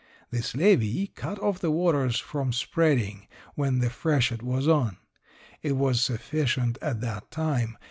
This 0.31 0.55
levee 0.55 1.11
cut 1.13 1.37
off 1.37 1.59
the 1.59 1.69
waters 1.69 2.17
from 2.19 2.53
spreading 2.53 3.27
when 3.53 3.77
the 3.77 3.91
freshet 3.91 4.41
was 4.41 4.67
on. 4.67 4.97
It 5.61 5.73
was 5.73 6.01
sufficient 6.03 6.79
at 6.81 7.01
that 7.01 7.29
time. 7.29 7.77